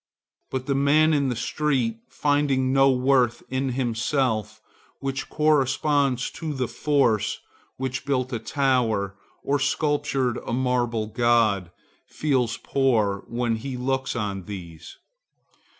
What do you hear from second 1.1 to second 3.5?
in the street, finding no worth